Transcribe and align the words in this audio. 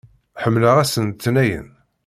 Ḥemmleɣ 0.41 0.75
ass 0.83 0.93
n 0.99 1.05
letniyen! 1.09 1.69